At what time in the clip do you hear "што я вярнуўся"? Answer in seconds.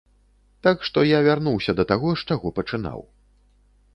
0.89-1.71